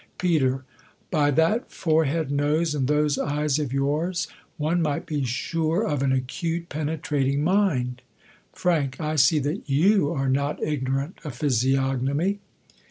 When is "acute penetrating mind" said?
6.11-8.01